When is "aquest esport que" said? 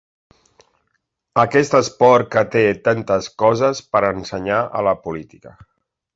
1.41-2.43